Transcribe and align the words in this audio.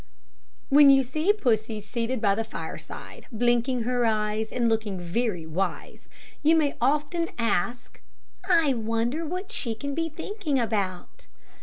When 0.69 0.89
you 0.89 1.03
see 1.03 1.31
Pussy 1.31 1.79
seated 1.79 2.21
by 2.21 2.33
the 2.33 2.43
fireside, 2.43 3.27
blinking 3.31 3.83
her 3.83 4.03
eyes, 4.03 4.51
and 4.51 4.67
looking 4.67 4.99
very 4.99 5.45
wise, 5.45 6.09
you 6.41 6.55
may 6.55 6.73
often 6.81 7.29
ask, 7.37 8.01
"I 8.49 8.73
wonder 8.73 9.23
what 9.27 9.51
she 9.51 9.75
can 9.75 9.93
be 9.93 10.09
thinking 10.09 10.57
about." 10.59 11.27